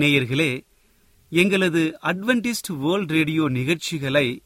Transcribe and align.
நேயர்களே 0.00 0.66
எங்களது 1.30 1.98
Adventist 2.02 2.70
World 2.78 3.10
Radio 3.10 3.48
நிகழ்ச்சிகளை 3.48 4.42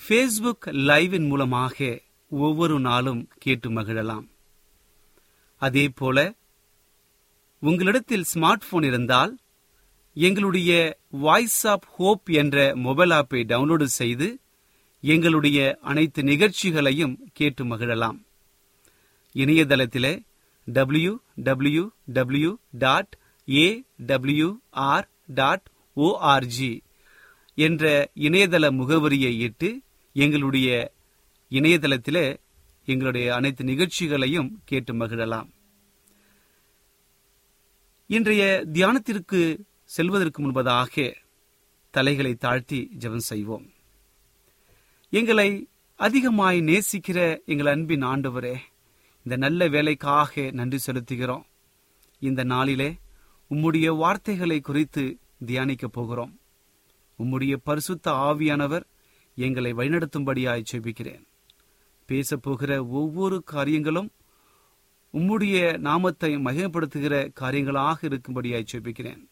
ஃபேஸ்புக் 0.00 0.66
லைவின் 0.72 1.26
மூலமாக 1.26 2.00
ஒவ்வொரு 2.28 2.80
நாளும் 2.80 3.28
கேட்டு 3.38 3.70
மகிழலாம். 3.70 4.26
அதே 5.56 5.88
போல 5.88 6.34
உங்களிடத்தில் 7.60 8.24
ஸ்மார்ட் 8.34 8.68
போன் 8.70 8.82
இருந்தால் 8.82 9.38
எங்களுடைய 10.14 10.98
வாய்ஸ் 11.10 11.66
ஆப் 11.66 11.86
ஹோப் 11.86 12.30
என்ற 12.30 12.76
மொபைல் 12.76 13.10
ஆப்பை 13.10 13.40
டவுன்லோடு 13.52 13.84
செய்து 13.84 14.40
எங்களுடைய 15.00 15.78
அனைத்து 15.82 16.22
நிகழ்ச்சிகளையும் 16.22 17.18
கேட்டு 17.32 17.64
மகிழலாம். 17.64 18.18
இணையதளத்திலே 19.34 20.22
W 20.64 21.18
W 21.34 21.90
W 22.06 22.56
dot 22.70 23.20
A 23.52 23.84
W 23.96 24.58
R 24.70 25.08
dot 25.26 25.70
ORG 25.96 26.80
என்ற 27.54 28.10
இணையதள 28.14 28.70
முகவரியை 28.70 29.38
இட்டு 29.38 29.80
எங்களுடைய 30.12 30.92
இணையதளத்திலே 31.50 32.36
எங்களுடைய 32.84 33.34
அனைத்து 33.34 33.64
நிகழ்ச்சிகளையும் 33.64 34.62
கேட்டு 34.64 34.94
மகிழலாம். 34.94 35.48
இன்றைய 38.06 38.64
தியானத்திற்கு 38.72 39.58
செல்வதற்கு 39.84 40.42
முன்பதாக 40.42 41.14
தலைகளை 41.90 42.34
தாழ்த்தி 42.34 42.90
ஜெபம் 42.98 43.26
செய்வோம். 43.30 43.72
எங்களை 45.10 45.68
அதிகமாய் 45.96 46.60
நேசிக்கிற 46.60 47.44
எங்கள் 47.44 47.66
அன்பின் 47.66 48.04
ஆண்டவரே 48.04 48.54
இந்த 49.24 49.36
நல்ல 49.36 49.68
வேலைக்காக 49.68 50.50
நன்றி 50.50 50.78
செலுத்துகிறோம். 50.86 51.42
இந்த 52.18 52.44
நாளிலே 52.44 52.98
உம்முடைய 53.52 53.96
வார்த்தைகளை 53.96 54.60
குறித்து 54.60 55.18
தியானிக்கப் 55.46 55.92
போகிறோம். 55.92 56.40
உம்முடைய 57.18 57.56
பரிசுத்த 57.64 58.10
ஆவியானவர் 58.10 58.82
எங்களை 59.34 59.72
வழிநடத்தும்படியாய் 59.72 60.64
செபிக்கிறேன் 60.72 61.22
பேசப்போகிற 62.08 62.88
ஒவ்வொரு 62.88 63.42
காரியங்களும் 63.42 64.10
உம்முடைய 65.12 65.78
நாமத்தை 65.78 66.36
மகிமைப்படுத்துகிற 66.36 67.32
காரியங்களாக 67.40 68.06
இருக்கும்படியாய் 68.08 68.66
செபிக்கிறேன் 68.72 69.28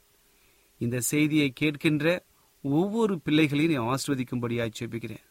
இந்த 0.78 1.00
செய்தியை 1.00 1.52
கேட்கின்ற 1.60 2.20
ஒவ்வொரு 2.62 3.20
பிள்ளைகளையும் 3.20 3.84
நீ 3.84 3.94
ஆஸ்வதிக்கும்படியாய் 3.94 4.70
செபிக்கிறேன் 4.80 5.24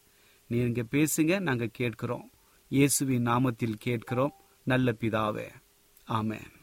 நீங்க 0.46 0.86
பேசுங்க 0.90 1.40
நாங்கள் 1.40 1.70
கேட்கிறோம். 1.72 2.30
இயேசுவின் 2.68 3.26
நாமத்தில் 3.26 3.74
கேட்கிறோம். 3.78 4.34
நல்ல 4.62 4.94
பிதாவே. 5.00 5.48
ஆமேன். 6.08 6.59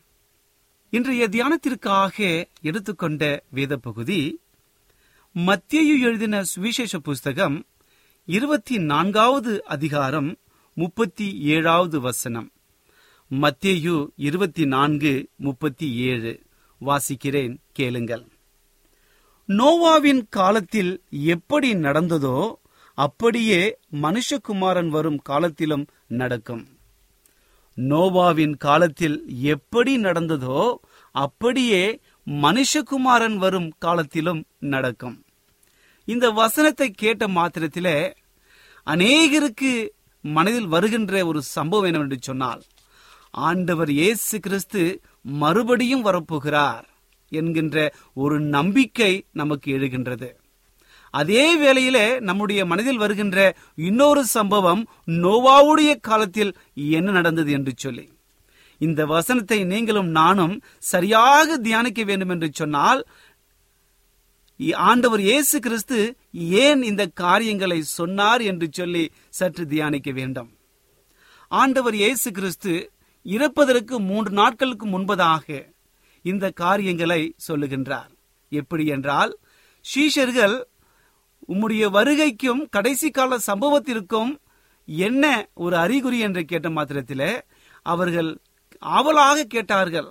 இன்றைய 0.89 1.29
தியானத்திற்காக 1.29 2.47
எடுத்துக்கொண்ட 2.61 3.43
வேத 3.49 3.77
பகுதி 3.77 4.39
மத்தியு 5.35 5.99
எழுதின 5.99 6.43
சுவிசேஷ 6.43 6.99
புஸ்தகம் 6.99 7.65
இருபத்தி 8.25 8.77
நான்காவது 8.77 9.65
அதிகாரம் 9.65 10.37
முப்பத்தி 10.73 11.39
ஏழாவது 11.39 11.99
வசனம். 11.99 12.51
மத்தியு 13.31 14.07
இருபத்தி 14.15 14.65
நான்கு 14.65 15.29
முப்பத்தி 15.35 15.93
ஏழு 15.95 16.41
வாசிக்கிறேன் 16.81 17.57
கேளுங்கள். 17.71 18.25
நோவாவின் 19.47 20.21
காலத்தில் 20.29 21.03
எப்படி 21.09 21.73
நடந்ததோ 21.73 22.53
அப்படியே 22.93 23.77
மனுஷகுமாரன் 23.91 24.89
வரும் 24.89 25.17
காலத்திலும் 25.17 25.87
நடக்கும். 26.07 26.76
நோவாவின் 27.77 28.57
காலத்தில் 28.57 29.29
எப்படி 29.29 29.97
நடந்ததோ 29.97 30.75
அப்படியே 31.11 32.01
மனுஷகுமாரன் 32.27 33.35
வரும் 33.35 33.71
காலத்திலும் 33.79 34.45
நடக்கும். 34.59 35.23
இந்த 36.05 36.29
வசனத்தை 36.31 36.89
கேட்ட 36.91 37.27
மாத்திரத்திலே 37.27 38.13
அநேகருக்கு 38.87 39.87
மனதில் 40.21 40.67
வருகின்ற 40.67 41.25
ஒரு 41.25 41.41
சம்பவம் 41.41 41.85
என்னவென்று 41.85 42.17
சொன்னால் 42.21 42.61
ஆண்டவர் 43.31 43.89
இயேசு 43.89 44.39
கிறிஸ்து 44.39 45.01
மறுபடியும் 45.21 46.05
வரப்போகிறார் 46.05 46.85
என்கின்ற 47.29 47.93
ஒரு 48.13 48.39
நம்பிக்கை 48.39 49.25
நமக்கு 49.31 49.77
எழுகின்றது. 49.77 50.29
அதே 51.11 51.45
வேளையிலே 51.55 52.07
நம்முடைய 52.19 52.61
மனதில் 52.65 53.01
வருகின்ற 53.03 53.37
இன்னொரு 53.75 54.23
சம்பவம் 54.25 54.81
நோவாவுடைய 55.23 55.91
காலத்தில் 55.99 56.53
என்ன 56.97 57.11
நடந்தது 57.11 57.51
என்று 57.51 57.73
சொல்லி. 57.75 58.05
இந்த 58.77 59.01
வசனத்தை 59.05 59.59
நீங்களும் 59.63 60.09
நானும் 60.19 60.55
சரியாக 60.91 61.57
தியானிக்க 61.57 62.01
வேண்டும் 62.03 62.29
என்று 62.29 62.49
சொன்னால் 62.53 63.01
ஆண்டவர் 64.89 65.21
இயேசு 65.29 65.57
கிறிஸ்து 65.59 65.97
ஏன் 66.63 66.81
இந்த 66.81 67.03
காரியங்களை 67.23 67.79
சொன்னார் 67.97 68.41
என்று 68.41 68.67
சொல்லி 68.71 69.03
சற்று 69.29 69.63
தியானிக்க 69.67 70.11
வேண்டும். 70.11 70.49
ஆண்டவர் 71.51 71.95
இயேசு 71.95 72.31
கிறிஸ்து 72.31 72.73
இறப்பதற்கு 73.25 73.95
மூன்று 73.99 74.31
நாட்களுக்கு 74.31 74.85
முன்பதாக 74.87 75.45
இந்த 76.25 76.45
காரியங்களை 76.63 77.21
சொல்லுகின்றார். 77.47 78.11
எப்படி 78.51 78.85
என்றால் 78.95 79.31
சீஷர்கள் 79.85 80.55
உம்முடைய 81.51 81.83
வருகைக்கும் 81.97 82.61
கடைசி 82.69 83.09
கால 83.09 83.37
சம்பவத்திற்கும் 83.47 84.31
என்ன 84.85 85.25
ஒரு 85.53 85.77
அறிகுறி 85.77 86.19
என்று 86.19 86.45
கேட்ட 86.45 86.69
மாத்திரத்திலே 86.69 87.31
அவர்கள் 87.81 88.37
ஆவலாக 88.79 89.43
கேட்டார்கள். 89.43 90.09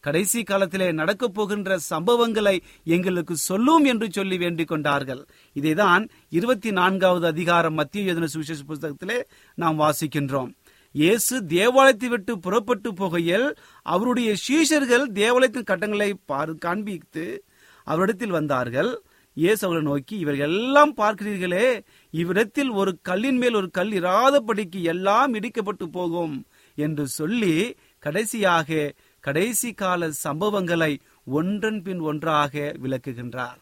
கடைசி 0.00 0.42
காலத்திலே 0.42 0.92
நடக்கப் 0.92 1.34
போகின்ற 1.34 1.78
சம்பவங்களை 1.90 2.54
எங்களுக்கு 2.84 3.36
சொல்லும் 3.36 3.84
என்று 3.84 4.06
சொல்லி 4.10 4.36
வேண்டிக் 4.36 4.68
கொண்டார்கள். 4.68 5.26
இதைதான் 5.54 6.08
இருபத்தி 6.28 6.70
நான்காவது 6.70 7.26
அதிகாரம் 7.26 7.74
மத்திய 7.74 8.12
யோதன 8.12 8.24
சுவிசேஷ 8.24 8.60
புஸ்தகத்திலே 8.68 9.18
நாம் 9.54 9.80
வாசிக்கின்றோம். 9.80 10.50
இயேசு 10.92 11.34
தேவாலயத்தை 11.46 12.08
விட்டு 12.08 12.38
புறப்பட்டு 12.38 12.92
போகையில் 12.92 13.46
அவருடைய 13.82 14.34
சீஷர்கள் 14.46 15.06
தேவாலயத்தின் 15.20 15.70
கட்டங்களை 15.70 16.10
காண்பித்து 16.58 17.44
அவரிடத்தில் 17.86 18.36
வந்தார்கள். 18.38 19.02
இயேசு 19.36 19.60
அவர்களை 19.66 19.84
நோக்கி 19.84 20.14
இவர்கள் 20.18 20.48
எல்லாம் 20.48 20.92
பார்க்கிறீர்களே 20.96 21.66
இவ்விடத்தில் 22.14 22.70
ஒரு 22.70 22.92
கல்லின் 23.02 23.38
மேல் 23.38 23.54
ஒரு 23.54 23.68
கல் 23.70 23.92
இராதபடிக்கு 24.00 24.80
எல்லாம் 24.92 25.34
இடிக்கப்பட்டு 25.34 25.86
போகும் 25.90 26.34
என்று 26.78 27.04
சொல்லி 27.18 27.54
கடைசியாக 28.02 28.90
கடைசி 29.24 29.70
கால 29.72 30.10
சம்பவங்களை 30.24 30.92
ஒன்றன் 31.38 31.80
பின் 31.82 32.00
ஒன்றாக 32.00 32.74
விளக்குகின்றார். 32.82 33.58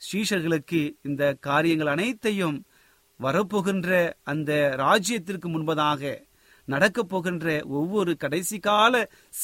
ஸ்ரீஷர்களுக்கு 0.00 0.80
இந்த 1.02 1.22
காரியங்கள் 1.40 1.86
அனைத்தையும் 1.86 2.58
வரப்போகின்ற 3.20 3.90
அந்த 4.22 4.50
ராஜ்யத்திற்கு 4.84 5.48
முன்பதாக 5.54 6.12
நடக்கப் 6.68 7.08
போகின்ற 7.08 7.46
ஒவ்வொரு 7.78 8.12
கடைசி 8.16 8.58
கால 8.58 8.94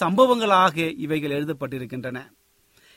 சம்பவங்களாக 0.00 0.76
இவைகள் 1.04 1.36
எழுதப்பட்டிருக்கின்றன. 1.38 2.18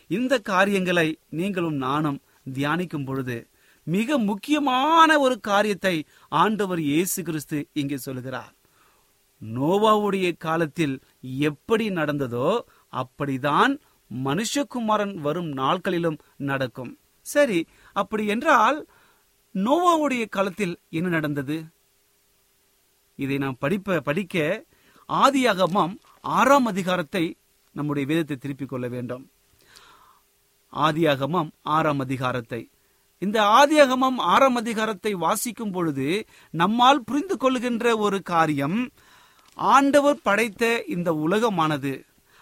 இந்த 0.10 0.34
காரியங்களை 0.52 1.08
நீங்களும் 1.30 1.80
நானும் 1.88 2.20
தியானிக்கும் 2.46 3.06
பொழுது 3.06 3.38
மிக 3.88 4.18
முக்கியமான 4.30 5.20
ஒரு 5.20 5.36
காரியத்தை 5.40 5.96
ஆண்டவர் 6.32 6.82
இயேசு 6.92 7.20
கிறிஸ்து 7.24 7.60
இங்கே 7.74 7.98
சொல்கிறார் 7.98 8.54
நோவாவுடைய 9.42 10.28
காலத்தில் 10.38 10.96
எப்படி 11.50 11.86
நடந்ததோ 11.90 12.50
அப்படிதான் 12.94 13.74
மனுஷகுமாரன் 14.12 15.14
வரும் 15.26 15.50
நாட்களிலும் 15.52 16.18
நடக்கும். 16.50 16.92
சரி 17.26 17.60
அப்படி 17.96 18.24
என்றால் 18.26 18.78
நோவாவுடைய 19.56 20.24
காலத்தில் 20.30 20.76
என்ன 20.90 21.08
நடந்தது? 21.10 21.58
இதை 23.20 23.38
நாம் 23.38 23.62
படிப்ப 23.62 24.00
படிக்க 24.00 24.66
ஆதியாகமம் 25.10 25.94
ஆறாம் 26.36 26.66
அதிகாரத்தை 26.66 27.24
நம்முடைய 27.76 28.06
வேதத்தை 28.10 28.36
திருப்பிக் 28.38 28.72
கொள்ள 28.72 28.86
வேண்டும். 28.88 29.24
ஆதியாகமம் 30.74 31.50
ஆறாம் 31.62 32.00
அதிகாரத்தை. 32.00 32.70
இந்த 33.18 33.38
ஆதியாகமம் 33.62 34.20
ஆறாம் 34.34 34.56
அதிகாரத்தை 34.56 35.14
வாசிக்கும் 35.14 35.72
பொழுது 35.72 36.28
நம்மால் 36.52 37.04
புரிந்து 37.04 37.38
கொள்கின்ற 37.38 37.98
ஒரு 37.98 38.22
காரியம் 38.22 38.92
ஆண்டவர் 39.54 40.20
படைத்த 40.24 40.84
இந்த 40.88 41.12
உலகமானது 41.14 41.94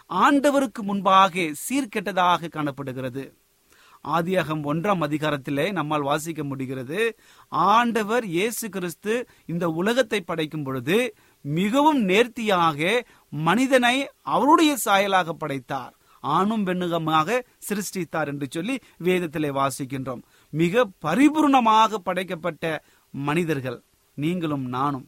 ஆண்டவருக்கு 0.09 0.81
முன்பாக 0.81 1.35
சீர்கெட்டதாக 1.65 2.47
காணப்படுகிறது. 2.47 3.23
ஆதியாகம் 4.05 4.61
ஒன்றாம் 4.63 5.01
அதிகாரத்திலே 5.07 5.71
நம்மால் 5.71 6.01
வாசிக்க 6.01 6.43
முடிகிறது 6.43 7.17
ஆண்டவர் 7.49 8.25
இயேசு 8.25 8.69
கிறிஸ்து 8.69 9.27
இந்த 9.45 9.69
உலகத்தை 9.69 10.21
படைக்கும் 10.21 10.63
பொழுது 10.63 11.15
மிகவும் 11.41 12.01
நேர்த்தியாக 12.01 13.05
மனிதனை 13.29 13.95
அவருடைய 14.21 14.75
சாயலாக 14.85 15.29
படைத்தார். 15.29 15.96
ஆணும் 16.19 16.65
பெண்ணுகமாக 16.65 17.41
சிருஷ்டித்தார் 17.69 18.27
என்று 18.27 18.47
சொல்லி 18.49 18.79
வேதத்திலே 19.03 19.49
வாசிக்கின்றோம். 19.59 20.21
மிக 20.49 20.87
பரிபூர்ணமாக 21.05 21.93
படைக்கப்பட்ட 21.93 22.83
மனிதர்கள் 23.09 23.81
நீங்களும் 24.13 24.65
நானும். 24.65 25.07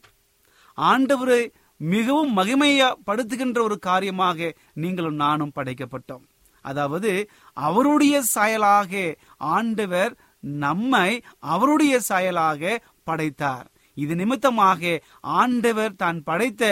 ஆண்டவரை 0.76 1.50
மிகவும் 1.76 2.36
மகிமையப்படுத்துகின்ற 2.36 3.62
ஒரு 3.62 3.78
காரியமாக 3.78 4.54
நீங்களும் 4.72 5.14
நானும் 5.14 5.52
படைக்கப்பட்டோம். 5.54 6.24
அதாவது 6.60 7.30
அவருடைய 7.52 8.22
சாயலாக 8.34 9.14
ஆண்டவர் 9.36 10.16
நம்மை 10.40 11.22
அவருடைய 11.38 12.00
சாயலாக 12.08 12.78
படைத்தார். 13.04 13.70
இது 14.04 14.14
நிமித்தமாக 14.20 14.92
ஆண்டவர் 15.40 15.94
தான் 16.02 16.18
படைத்த 16.28 16.62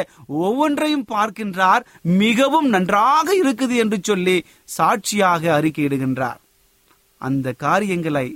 ஒவ்வொன்றையும் 0.45 1.07
பார்க்கின்றார். 1.15 1.83
மிகவும் 2.23 2.69
நன்றாக 2.75 3.29
இருக்குது 3.43 3.77
என்று 3.85 3.99
சொல்லி 4.11 4.37
சாட்சியாக 4.77 5.43
அறிக்கையிடுகின்றார். 5.59 6.41
அந்த 7.21 7.53
காரியங்களை 7.67 8.27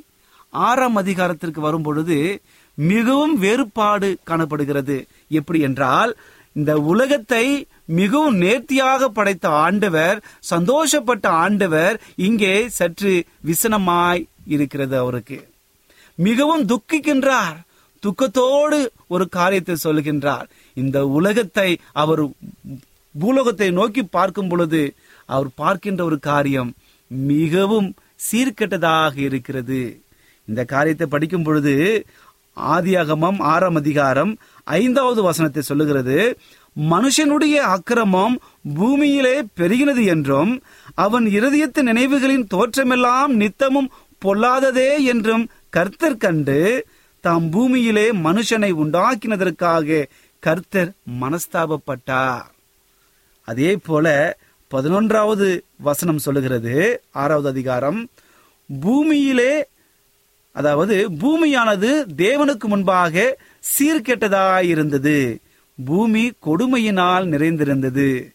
ஆறாம் 0.67 0.97
அதிகாரத்திற்கு 1.03 1.61
வரும் 1.67 1.87
பொழுது 1.89 2.19
மிகவும் 2.79 3.35
வேறுபாடு 3.43 4.09
காணப்படுகிறது. 4.29 4.97
எப்படி 5.39 5.59
என்றால் 5.69 6.13
இந்த 6.57 6.73
உலகத்தை 6.93 7.45
மிகவும் 8.01 8.37
நேர்த்தியாக 8.43 9.09
படைத்த 9.19 9.47
ஆண்டவர் 9.67 10.19
சந்தோஷப்பட்ட 10.51 11.27
ஆண்டவர் 11.45 11.95
இங்கே 12.27 12.55
சற்று 12.79 13.13
விசனமாய் 13.51 14.23
இருக்கிறது 14.55 14.97
அவருக்கு. 15.03 15.39
மிகவும் 16.19 16.65
துக்கிக்கின்றார். 16.71 17.59
துக்கத்தோடு 18.03 18.91
ஒரு 19.09 19.29
காரியத்தை 19.29 19.77
சொல்லுகின்றார் 19.85 20.47
இந்த 20.75 21.07
உலகத்தை 21.07 21.79
அவர் 21.93 22.29
பூலோகத்தை 23.21 23.73
நோக்கி 23.73 24.03
பார்க்கும் 24.03 24.49
பொழுது 24.49 24.95
அவர் 25.27 25.49
பார்க்கின்ற 25.55 26.05
ஒரு 26.05 26.19
காரியம் 26.19 26.75
மிகவும் 27.11 27.95
சீர்கெட்டதாக 28.33 29.17
இருக்கிறது. 29.19 30.03
இந்த 30.49 30.65
காரியத்தை 30.65 31.07
படிக்கும் 31.07 31.43
பொழுது 31.43 32.05
ஆதியாகமம் 32.57 33.39
ஆறாம் 33.43 33.75
அதிகாரம் 33.75 34.39
ஐந்தாவது 34.65 35.23
வசனத்தை 35.23 35.63
சொல்லுகிறது 35.63 36.39
மனுஷனுடைய 36.77 37.55
அக்கிரமம் 37.55 38.41
பூமியிலே 38.77 39.43
பெருகினது 39.61 40.05
என்றும் 40.07 40.63
அவன் 40.95 41.27
இருதயத்து 41.27 41.83
நினைவுகளின் 41.83 42.47
தோற்றமெல்லாம் 42.55 43.33
நித்தமும் 43.35 43.91
பொல்லாததே 44.25 45.05
என்றும் 45.05 45.49
கர்த்தர் 45.71 46.17
கண்டு 46.17 46.87
தாம் 47.25 47.51
பூமியிலே 47.51 48.13
மனுஷனை 48.13 48.71
உண்டாக்கினதற்காக 48.83 50.07
கர்த்தர் 50.39 50.91
மனஸ்தாபப்பட்டார். 51.21 52.47
அதே 53.45 53.77
போல 53.77 54.39
பதினொன்றாவது 54.71 55.61
வசனம் 55.77 56.19
சொல்லுகிறது. 56.19 57.03
ஆறாவது 57.13 57.49
அதிகாரம். 57.49 58.09
பூமியிலே 58.81 59.67
அதாவது 60.53 60.97
பூமியானது 61.21 61.91
தேவனுக்கு 62.17 62.65
முன்பாக 62.65 63.39
சீர்கெட்டதாயிருந்தது. 63.73 65.37
பூமி 65.85 66.33
கொடுமையினால் 66.47 67.25
நிறைந்திருந்தது. 67.25 68.33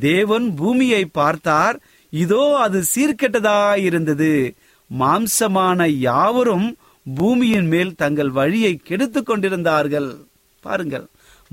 தேவன் 0.00 0.54
பூமியை 0.54 1.04
பார்த்தார். 1.04 1.80
இதோ 2.10 2.56
அது 2.56 2.84
சீர்கெட்டதாயிருந்தது. 2.94 4.54
மாம்சமான 4.98 5.88
யாவரும் 5.88 6.76
பூமியின் 7.14 7.66
மேல் 7.66 7.94
தங்கள் 7.94 8.30
வழியை 8.30 8.76
கெடுத்துக் 8.76 9.26
கொண்டிருந்தார்கள். 9.26 10.16
பாருங்கள் 10.60 11.06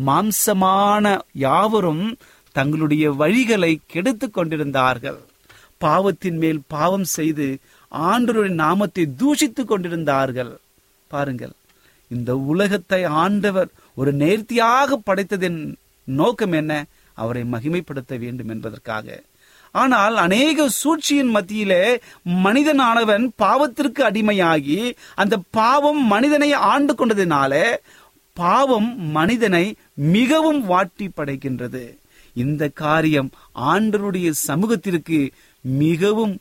மாம்சமான 0.05 1.19
யாவரும் 1.33 2.17
தங்களுடைய 2.51 3.11
வழிகளை 3.11 3.77
கெடுத்துக் 3.87 4.33
கொண்டிருந்தார்கள். 4.33 5.19
பாவத்தின் 5.77 6.37
மேல் 6.37 6.61
பாவம் 6.67 7.03
செய்து 7.03 7.57
ஆண்டவருடைய 7.91 8.49
நாமத்தை 8.49 9.07
தூஷித்துக் 9.19 9.67
கொண்டிருந்தார்கள். 9.67 10.57
பாருங்கள் 11.07 11.51
இந்த 12.07 12.37
உலகத்தை 12.37 13.03
ஆண்டவர் 13.03 13.69
ஒரு 13.95 14.13
நேர்த்தியாக 14.13 14.99
படைத்ததின் 15.05 15.73
நோக்கம் 16.03 16.51
என்ன? 16.51 16.85
அவரை 17.13 17.43
மகிமைப்படுத்த 17.43 18.19
வேண்டும் 18.19 18.49
என்பதற்காக. 18.49 19.21
ஆனால் 19.71 20.15
அநேக 20.15 20.69
சூழ்ச்சியின் 20.69 21.29
மத்தியிலே 21.29 22.00
மனிதனானவன் 22.43 23.29
பாவத்திற்கு 23.41 24.01
அடிமையாகி 24.01 24.93
அந்த 25.15 25.38
பாவம் 25.51 26.05
மனிதனை 26.05 26.53
ஆண்டு 26.53 26.93
கொண்டதினால 26.93 27.77
பாவம் 28.33 29.00
மனிதனை 29.00 29.75
மிகவும் 29.95 30.65
வாட்டி 30.65 31.09
படைக்கின்றது. 31.17 31.97
இந்த 32.33 32.67
காரியம் 32.67 33.29
ஆண்டருடைய 33.62 34.29
சமூகத்திற்கு 34.29 35.31
மிகவும் 35.62 36.38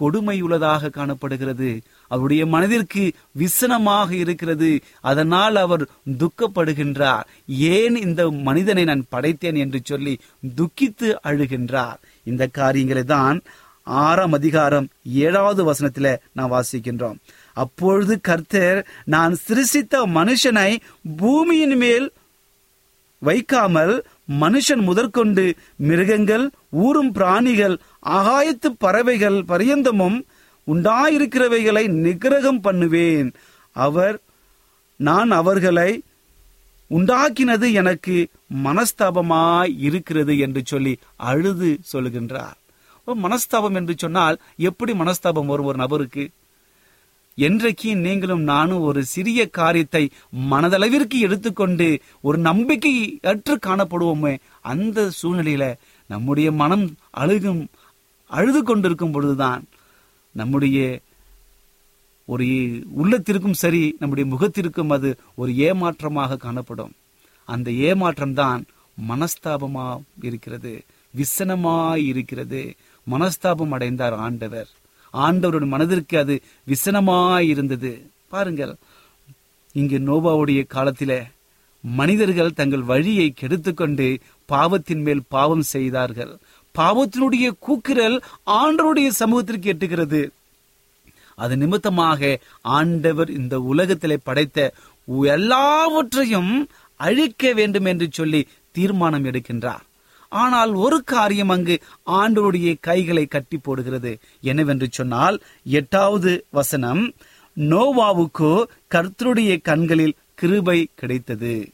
கொடுமையுள்ளதாக 0.00 0.90
காணப்படுகிறது. 0.90 1.70
அவருடைய 2.08 2.46
மனதிற்கு 2.46 3.12
விசனமாக 3.32 4.14
இருக்கிறது. 4.14 4.70
அதனால் 5.00 5.56
அவர் 5.56 5.88
துக்கப்படுகின்றார். 6.18 7.26
ஏன் 7.46 7.96
இந்த 7.96 8.30
மனிதனை 8.30 8.84
நான் 8.84 9.08
படைத்தேன் 9.08 9.56
என்று 9.56 9.80
சொல்லி 9.84 10.14
துக்கித்து 10.56 11.14
அழுகின்றார். 11.24 11.98
இந்த 12.24 12.46
காரியங்களை 12.46 13.02
தான் 13.02 13.40
ஆறாம் 13.82 14.32
அதிகாரம் 14.32 14.88
ஏழாவது 15.04 15.62
வசனத்துல 15.72 16.08
நான் 16.32 16.50
வாசிக்கின்றோம். 16.50 17.18
அப்பொழுது 17.54 18.20
கர்த்தர் 18.20 18.86
நான் 19.04 19.36
சிருஷித்த 19.48 20.02
மனுஷனை 20.14 20.76
பூமியின் 21.16 21.76
மேல் 21.76 22.12
வைக்காமல் 23.22 23.94
மனுஷன் 24.30 24.82
முதற்கொண்டு 24.82 25.44
மிருகங்கள் 25.76 26.50
ஊறும் 26.70 27.12
பிராணிகள் 27.12 27.78
ஆகாயத்து 28.06 28.68
பறவைகள் 28.78 29.38
பரியந்தமும் 29.48 30.18
உண்டாயிருக்கிறவைகளை 30.66 31.84
நிகிரகம் 32.04 32.60
பண்ணுவேன். 32.60 33.32
அவர் 33.76 34.20
நான் 34.96 35.30
அவர்களை 35.30 36.02
உண்டாக்கினது 36.90 37.72
எனக்கு 37.72 38.28
மனஸ்தாபமாய் 38.64 39.74
இருக்கிறது 39.78 40.38
என்று 40.38 40.62
சொல்லி 40.64 40.98
அழுது 41.16 41.78
சொல்லுகின்றார் 41.92 42.58
மனஸ்தாபம் 43.06 43.74
என்று 43.74 43.94
சொன்னால் 43.96 44.36
எப்படி 44.56 44.92
மனஸ்தாபம் 44.92 45.46
வரும் 45.46 45.66
ஒரு 45.66 45.76
நபருக்கு? 45.76 46.30
என்றைக்கு 47.44 47.90
நீங்களும் 47.96 48.44
நானும் 48.50 48.86
ஒரு 48.88 49.00
சிறிய 49.04 49.40
காரியத்தை 49.50 50.02
மனதளவிற்கு 50.50 51.18
எடுத்துக்கொண்டு 51.26 51.88
ஒரு 52.28 52.38
நம்பிக்கை 52.48 52.94
அற்று 53.32 53.54
காணப்படுவோமே 53.66 54.34
அந்த 54.70 55.08
சூழ்நிலையில 55.20 55.64
நம்முடைய 56.10 56.48
மனம் 56.62 56.86
அழுகும் 57.16 57.62
அழுது 58.30 58.60
கொண்டிருக்கும் 58.62 59.14
பொழுதுதான் 59.14 59.62
நம்முடைய 60.34 60.78
ஒரு 62.28 62.46
உள்ளத்திற்கும் 63.00 63.60
சரி 63.62 63.82
நம்முடைய 64.00 64.24
முகத்திற்கும் 64.32 64.92
அது 64.96 65.08
ஒரு 65.34 65.50
ஏமாற்றமாக 65.68 66.36
காணப்படும். 66.36 66.92
அந்த 67.48 67.68
ஏமாற்றம் 67.88 68.34
தான் 68.34 68.60
மனஸ்தாபமா 68.98 69.86
இருக்கிறது 70.28 70.72
விசனமாய் 71.14 72.02
இருக்கிறது. 72.10 72.60
மனஸ்தாபம் 73.06 73.72
அடைந்தார் 73.76 74.16
ஆண்டவர். 74.26 74.70
ஆண்டவருடைய 75.12 75.66
மனதிற்கு 75.66 76.18
அது 76.18 76.40
விசனமாயிருந்தது. 76.66 78.06
பாருங்கள் 78.28 78.74
இங்கு 79.72 79.98
நோபாவுடைய 79.98 80.66
காலத்தில 80.74 81.22
மனிதர்கள் 81.80 82.52
தங்கள் 82.52 82.82
வழியை 82.82 83.34
கெடுத்துக்கொண்டு 83.40 84.18
பாவத்தின் 84.46 85.02
மேல் 85.02 85.22
பாவம் 85.28 85.62
செய்தார்கள். 85.62 86.38
பாவத்தினுடைய 86.78 87.52
கூக்குரல் 87.58 88.22
ஆண்டருடைய 88.46 89.08
சமூகத்திற்கு 89.08 89.72
எட்டுகிறது. 89.72 90.30
அது 91.34 91.56
நிமித்தமாக 91.56 92.38
ஆண்டவர் 92.60 93.30
இந்த 93.30 93.60
உலகத்திலே 93.60 94.16
படைத்த 94.22 94.74
எல்லாவற்றையும் 95.24 96.68
அழிக்க 96.96 97.52
வேண்டும் 97.52 97.84
என்று 97.84 98.08
சொல்லி 98.10 98.48
தீர்மானம் 98.70 99.24
எடுக்கின்றார். 99.24 99.84
ஆனால் 100.30 100.72
ஒரு 100.72 101.04
காரியம் 101.04 101.48
அங்கு 101.48 101.82
ஆண்டவருடைய 102.06 102.76
கைகளை 102.80 103.26
கட்டி 103.26 103.56
போடுகிறது. 103.56 104.18
என்னவென்று 104.40 104.88
சொன்னால் 104.90 105.42
எட்டாவது 105.64 106.44
வசனம் 106.50 107.14
நோவாவுக்கோ 107.56 108.64
கர்த்தருடைய 108.94 109.60
கண்களில் 109.62 110.14
கிருபை 110.34 110.88
கிடைத்தது. 110.94 111.72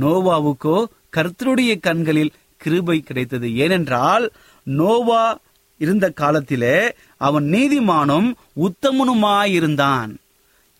நோவாவுக்கோ 0.00 0.84
கர்த்தருடைய 1.16 1.80
கண்களில் 1.80 2.32
கிருபை 2.56 3.00
கிடைத்தது. 3.00 3.56
ஏனென்றால் 3.56 4.30
நோவா 4.62 5.38
இருந்த 5.78 6.10
காலத்திலே 6.10 6.94
அவன் 7.16 7.44
நீதிமானும் 7.44 8.32
உத்தமனுமாயிருந்தான். 8.56 10.14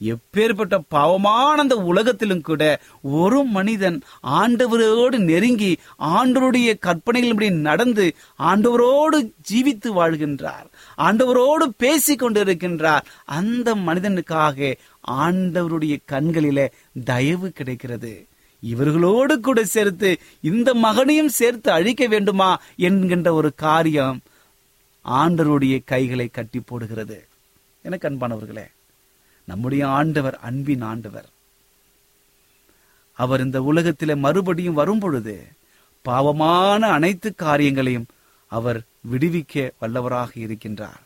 எப்பேற்பட்ட 0.03 0.81
பாவமான 0.89 1.61
அந்த 1.61 1.77
உலகத்திலும் 1.77 2.41
கூட 2.41 2.81
ஒரு 3.03 3.45
மனிதன் 3.45 4.03
ஆண்டவரோடு 4.23 5.19
நெருங்கி 5.19 5.79
ஆண்டவருடைய 5.99 6.75
கற்பனைகளின்படி 6.81 7.51
நடந்து 7.51 8.15
ஆண்டவரோடு 8.39 9.33
ஜீவித்து 9.51 9.91
வாழ்கின்றார். 9.97 10.67
ஆண்டவரோடு 10.99 11.69
பேசிக் 11.77 12.23
கொண்டிருக்கின்றார். 12.23 13.01
அந்த 13.25 13.75
மனிதனுக்காக 13.75 14.75
ஆண்டவருடைய 15.11 15.97
கண்களில 16.05 16.73
தயவு 17.05 17.51
கிடைக்கிறது. 17.51 18.27
இவர்களோடு 18.61 19.41
கூட 19.41 19.65
சேர்த்து 19.65 20.19
இந்த 20.41 20.75
மகனையும் 20.75 21.29
சேர்த்து 21.29 21.71
அழிக்க 21.71 22.07
வேண்டுமா 22.07 22.61
என்கின்ற 22.77 23.33
ஒரு 23.33 23.55
காரியம் 23.55 24.21
ஆண்டவருடைய 25.05 25.81
கைகளை 25.85 26.29
கட்டி 26.33 26.61
போடுகிறது. 26.67 27.27
எனக்கு 27.83 28.09
அன்பானவர்களே 28.09 28.67
நம்முடைய 29.45 29.89
ஆண்டவர் 29.89 30.39
அன்பின் 30.39 30.81
ஆண்டவர். 30.81 31.29
அவர் 33.19 33.41
இந்த 33.41 33.63
உலகத்திலே 33.63 34.15
மறுபடியும் 34.15 34.75
வரும் 34.75 34.99
பொழுது 34.99 35.37
பாவமான 36.05 36.91
அனைத்து 36.91 37.35
காரியங்களையும் 37.35 38.07
அவர் 38.47 38.79
விடுவிக்க 39.13 39.71
வல்லவராக 39.81 40.31
இருக்கின்றார். 40.35 41.01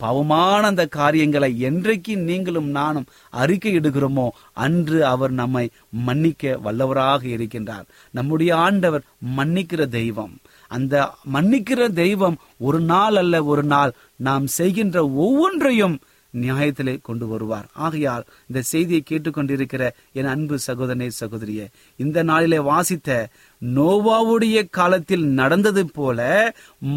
பாவமான 0.00 0.66
அந்த 0.66 0.86
காரியங்களை 0.86 1.60
என்றைக்கு 1.60 2.16
நீங்களும் 2.16 2.68
நானும் 2.68 3.06
அறிக்கை 3.30 3.78
இடுகிறோமோ 3.78 4.28
அன்று 4.52 5.06
அவர் 5.06 5.30
நம்மை 5.30 5.70
மன்னிக்க 5.90 6.58
வல்லவராக 6.64 7.22
இருக்கின்றார். 7.36 7.86
நம்முடைய 8.10 8.56
ஆண்டவர் 8.56 9.02
மன்னிக்கிற 9.36 9.88
தெய்வம். 9.88 10.34
அந்த 10.68 11.14
மன்னிக்கிற 11.32 11.92
தெய்வம் 11.92 12.36
ஒரு 12.58 12.80
நாள் 12.80 13.16
அல்ல 13.16 13.44
ஒரு 13.44 13.62
நாள் 13.62 13.92
நாம் 14.16 14.46
செய்கின்ற 14.46 15.08
ஒவ்வொன்றையும் 15.08 15.98
நியாயத்திலே 16.32 16.94
கொண்டு 17.02 17.26
வருவார். 17.26 17.66
ஆகையால் 17.72 18.24
இந்த 18.48 18.60
செய்தியை 18.72 19.02
கேட்டுக்கொண்டிருக்கிற 19.10 19.82
என் 20.12 20.30
அன்பு 20.34 20.58
சகோதரனே 20.66 21.08
சகோதரியே 21.20 21.66
இந்த 21.96 22.22
நாளிலே 22.22 22.58
வாசித்த 22.58 23.28
நோவாவுடைய 23.62 24.66
காலத்தில் 24.70 25.26
நடந்தது 25.40 25.84
போல 25.98 26.20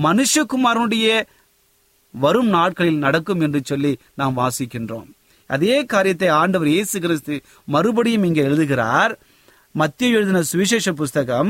மனுஷகுமாரனுடைய 0.05 1.24
வரும் 2.13 2.48
நாட்களில் 2.48 3.03
நடக்கும் 3.05 3.41
என்று 3.41 3.62
சொல்லி 3.63 3.91
நாம் 4.15 4.38
வாசிக்கின்றோம். 4.38 5.09
அதே 5.50 5.86
காரியத்தை 5.86 6.27
ஆண்டவர் 6.27 6.67
இயேசு 6.67 7.00
கிறிஸ்து 7.00 7.36
மறுபடியும் 7.65 8.24
இங்கே 8.24 8.43
எழுதுகிறார். 8.43 9.13
மத்திய 9.77 10.15
எழுதின 10.17 10.39
சுவிசேஷ 10.41 10.91
புஸ்தகம் 10.99 11.49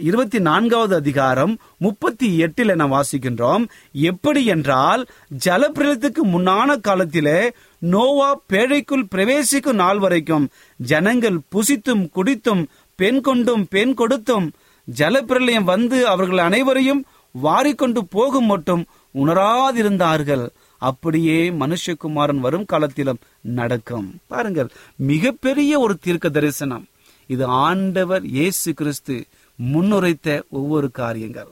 இருபத்தி 0.00 0.38
நான்காவது 0.40 0.94
அதிகாரம் 0.94 1.52
முப்பத்தி 1.76 2.28
எட்டில் 2.38 2.68
என 2.68 2.86
வாசிக்கின்றோம். 2.86 3.64
எப்படி 3.92 4.42
என்றால் 4.46 5.02
ஜலப்பிரளத்துக்கு 5.44 6.22
முன்னான 6.34 6.76
காலத்திலே 6.80 7.38
நோவா 7.78 8.28
பேழைக்குள் 8.52 9.06
பிரவேசிக்கும் 9.14 9.80
நாள் 9.82 9.98
வரைக்கும் 9.98 10.50
ஜனங்கள் 10.76 11.38
புசித்தும் 11.54 12.04
குடித்தும் 12.16 12.62
பெண் 12.98 13.20
கொண்டும் 13.20 13.64
பெண் 13.70 13.94
கொடுத்தும் 13.94 14.46
ஜலப்பிரளயம் 14.88 15.70
வந்து 15.72 16.06
அவர்கள் 16.06 16.44
அனைவரையும் 16.48 17.02
வாரிக்கொண்டு 17.44 18.00
போகும் 18.10 18.46
மட்டும் 18.46 18.84
உணராதிருந்தார்கள். 19.14 20.46
அப்படியே 20.82 21.50
மனுஷகுமாரன் 21.50 22.44
வரும் 22.46 22.64
காலத்திலும் 22.64 23.22
நடக்கும். 23.40 24.08
பாருங்கள் 24.26 24.72
மிகப்பெரிய 25.10 25.78
ஒரு 25.78 25.96
தீர்க்க 25.98 26.28
தரிசனம். 26.28 26.86
இது 27.26 27.44
ஆண்டவர் 27.44 28.24
இயேசு 28.24 28.74
கிறிஸ்து 28.74 29.24
முன்னுரைத்த 29.58 30.40
ஒவ்வொரு 30.48 30.90
காரியங்கள். 30.90 31.50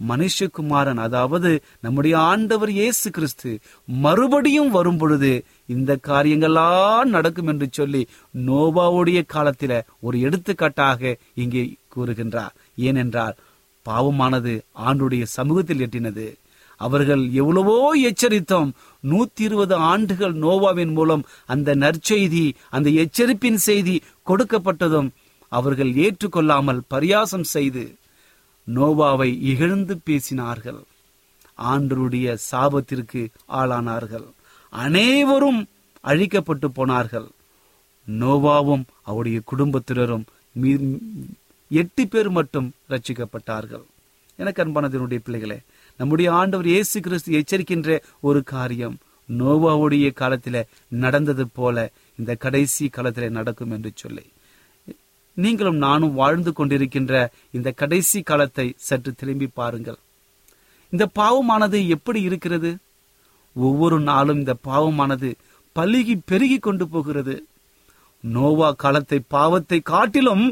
மனுஷகுமாரன் 0.00 1.00
அதாவது 1.04 1.62
நம்முடைய 1.80 2.18
ஆண்டவர் 2.18 2.70
இயேசு 2.70 3.10
கிறிஸ்து 3.10 3.58
மறுபடியும் 3.88 4.70
வரும் 4.70 4.96
பொழுது 4.96 5.44
இந்த 5.66 5.98
காரியங்கள்லாம் 6.02 7.08
நடக்கும் 7.16 7.46
என்று 7.46 7.68
சொல்லி 7.70 8.08
நோபாவுடைய 8.46 9.22
காலத்தில 9.34 9.80
ஒரு 10.00 10.20
எடுத்துக்காட்டாக 10.20 11.16
இங்கே 11.34 11.76
கூறுகின்றார். 11.96 12.54
ஏனென்றால் 12.76 13.36
பாவமானது 13.86 14.60
ஆண்டுடைய 14.86 15.22
சமூகத்தில் 15.22 15.80
எட்டினது. 15.80 16.38
அவர்கள் 16.84 17.22
எவ்வளவோ 17.40 17.78
எச்சரித்தோம். 18.08 18.70
நூத்தி 19.04 19.42
இருபது 19.46 19.74
ஆண்டுகள் 19.92 20.34
நோவாவின் 20.44 20.92
மூலம் 20.98 21.24
அந்த 21.52 21.74
நற்செய்தி 21.84 22.44
அந்த 22.76 22.88
எச்சரிப்பின் 23.04 23.60
செய்தி 23.68 23.96
கொடுக்கப்பட்டதும் 24.30 25.08
அவர்கள் 25.52 25.92
ஏற்றுக்கொள்ளாமல் 26.04 26.80
பரியாசம் 26.94 27.48
செய்து 27.54 27.84
நோவாவை 28.76 29.30
இகழ்ந்து 29.50 29.94
பேசினார்கள். 30.06 30.80
ஆண்டருடைய 31.70 32.36
சாபத்திற்கு 32.50 33.22
ஆளானார்கள். 33.60 34.26
அனைவரும் 34.72 35.60
அழிக்கப்பட்டு 36.04 36.68
போனார்கள். 36.78 37.28
நோவாவும் 38.06 38.84
அவருடைய 39.08 39.38
குடும்பத்தினரும் 39.50 40.26
எட்டு 41.70 42.02
பேர் 42.12 42.30
மட்டும் 42.36 42.68
ரட்சிக்கப்பட்டார்கள் 42.92 43.84
எனக்கு 44.38 44.62
அன்பானதனுடைய 44.64 45.18
பிள்ளைகளே 45.24 45.58
நம்முடைய 46.00 46.28
ஆண்டவர் 46.32 46.68
இயேசு 46.72 46.96
கிறிஸ்து 47.00 47.30
எச்சரிக்கின்ற 47.40 47.98
ஒரு 48.28 48.40
காரியம். 48.54 48.96
நோவாவுடைய 49.28 50.08
காலத்தில் 50.12 50.66
நடந்தது 51.04 51.44
போல 51.48 51.76
இந்த 52.18 52.32
கடைசி 52.44 52.84
காலத்தில் 52.88 53.36
நடக்கும் 53.38 53.72
என்று 53.76 53.90
சொல்லி. 53.94 54.24
நீங்களும் 55.36 55.80
நானும் 55.86 56.14
வாழ்ந்து 56.20 56.52
கொண்டிருக்கின்ற 56.52 57.14
இந்த 57.56 57.68
கடைசி 57.80 58.20
காலத்தை 58.22 58.66
சற்று 58.86 59.10
திரும்பி 59.14 59.48
பாருங்கள். 59.60 59.98
இந்த 60.92 61.04
பாவமானது 61.18 61.78
எப்படி 61.96 62.20
இருக்கிறது? 62.28 62.70
ஒவ்வொரு 63.56 63.98
நாளும் 64.00 64.40
இந்த 64.42 64.54
பாவமானது 64.68 65.30
பழுகி 65.76 66.14
பெருகி 66.30 66.58
கொண்டு 66.58 66.84
போகிறது. 66.88 67.34
நோவா 68.24 68.68
காலத்தை 68.84 69.18
பாவத்தை 69.28 69.78
காட்டிலும் 69.92 70.44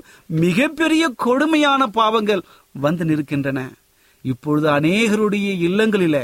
மிகப்பெரிய 0.42 1.04
கொடுமையான 1.24 1.87
பாவங்கள் 1.98 2.42
வந்து 2.85 3.04
நிற்கின்றன. 3.04 3.61
இப்பொழுது 4.33 4.67
அநேகருடைய 4.69 5.49
இல்லங்களில 5.69 6.19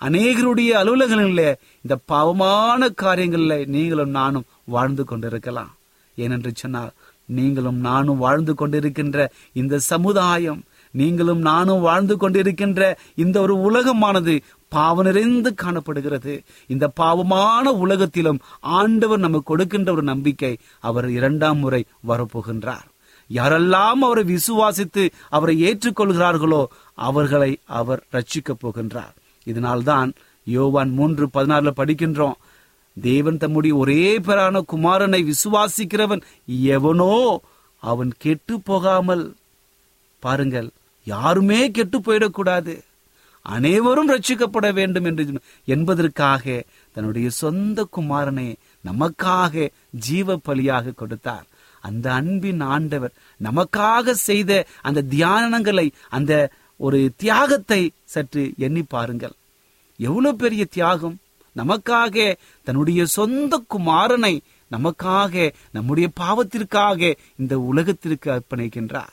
அநேகருடைய 0.00 0.70
அலுவலகங்களில 0.80 1.42
இந்த 1.84 1.96
பாவமான 2.12 2.88
காரியங்களில் 3.02 3.66
நீங்களும் 3.74 4.14
நானும் 4.18 4.48
வாழ்ந்து 4.74 5.04
கொண்டிருக்கலாம். 5.04 5.72
ஏனென்று 6.16 6.50
சொன்னால் 6.54 6.92
நீங்களும் 7.28 7.80
நானும் 7.88 8.22
வாழ்ந்து 8.24 8.52
கொண்டிருக்கின்ற 8.60 9.26
இந்த 9.52 9.78
சமுதாயம் 9.92 10.62
நீங்களும் 10.94 11.40
நானும் 11.50 11.80
வாழ்ந்து 11.80 12.14
கொண்டிருக்கின்ற 12.16 12.80
இந்த 13.22 13.36
ஒரு 13.40 13.54
உலகமானது 13.68 14.34
பாவ 14.74 15.02
நிறைந்து 15.02 15.50
காணப்படுகிறது. 15.54 16.34
இந்த 16.72 16.84
பாவமான 17.00 17.72
உலகத்திலும் 17.84 18.40
ஆண்டவர் 18.60 19.24
நமக்கு 19.26 19.48
கொடுக்கின்ற 19.50 19.90
ஒரு 19.92 20.04
நம்பிக்கை 20.12 20.52
அவர் 20.80 21.08
இரண்டாம் 21.18 21.58
முறை 21.58 21.82
வரப்போகின்றார். 22.08 22.88
யாரெல்லாம் 23.30 24.00
அவரை 24.06 24.24
விசுவாசித்து 24.24 25.10
அவரை 25.28 25.54
ஏற்றுக்கொள்கிறார்களோ 25.64 26.64
அவர்களை 26.94 27.58
அவர் 27.64 28.02
ரட்சிக்கப் 28.12 28.62
போகின்றார். 28.62 29.14
இதனால்தான் 29.44 30.12
யோவான் 30.44 30.90
மூன்று 30.90 31.26
பதினாறுல 31.34 31.70
படிக்கின்றோம் 31.76 32.38
தேவன் 32.96 33.36
தம்முடைய 33.36 33.76
ஒரே 33.76 34.18
பேரான 34.18 34.62
குமாரனை 34.72 35.20
விசுவாசிக்கிறவன் 35.30 36.22
எவனோ 36.46 37.40
அவன் 37.82 38.12
கெட்டு 38.18 38.60
போகாமல் 38.60 39.34
பாருங்கள் 40.20 40.68
யாருமே 41.04 41.70
கெட்டு 41.70 41.98
போயிடக்கூடாது. 41.98 42.74
அனைவரும் 43.42 44.10
ரட்சிக்கப்பட 44.10 44.72
வேண்டும் 44.72 45.04
என்று 45.04 45.40
என்பதற்காக 45.64 46.64
தன்னுடைய 46.92 47.30
சொந்த 47.30 47.88
குமாரனை 47.96 48.54
நமக்காக 48.84 49.68
ஜீவ 49.90 50.36
பலியாக 50.48 50.94
கொடுத்தார். 50.94 51.46
அந்த 51.88 52.06
அன்பின் 52.12 52.62
ஆண்டவர் 52.74 53.14
நமக்காக 53.46 54.10
செய்த 54.28 54.50
அந்த 54.82 55.00
தியானங்களை 55.10 55.86
அந்த 56.08 56.32
ஒரு 56.76 57.00
தியாகத்தை 57.16 57.80
சற்று 58.14 58.42
எண்ணி 58.58 58.82
பாருங்கள். 58.82 59.34
எவ்வளவு 59.98 60.36
பெரிய 60.36 60.62
தியாகம்? 60.64 61.16
நமக்காக 61.56 62.16
தன்னுடைய 62.64 63.00
சொந்த 63.16 63.62
குமாரனை 63.74 64.34
நமக்காக 64.70 65.52
நம்முடைய 65.72 66.06
பாவத்திற்காக 66.20 67.10
இந்த 67.36 67.54
உலகத்திற்கு 67.70 68.28
அர்ப்பணிக்கின்றார். 68.36 69.12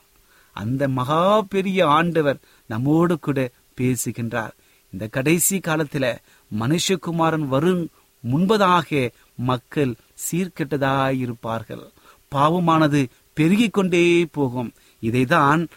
அந்த 0.56 0.82
மகா 1.00 1.24
பெரிய 1.54 1.80
ஆண்டவர் 1.98 2.40
நம்மோடு 2.70 3.16
கூட 3.20 3.40
பேசுகின்றார். 3.74 4.56
இந்த 4.94 5.06
கடைசி 5.08 5.58
காலத்துல 5.58 6.06
மனுஷகுமாரன் 6.60 7.48
வரும் 7.54 7.84
முன்பதாக 8.32 9.10
மக்கள் 9.50 9.94
சீர்கெட்டதாயிருப்பார்கள். 10.26 11.86
பாவமானது 12.36 13.06
பெருகிக் 13.34 13.74
கொண்டே 13.74 14.28
போகும். 14.32 14.72
இதைதான் 15.02 15.68